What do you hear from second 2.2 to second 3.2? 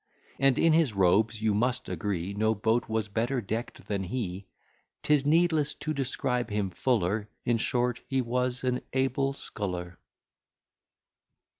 No boat was